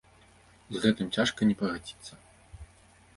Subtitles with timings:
[0.77, 2.11] З гэтым цяжка не пагадзіцца.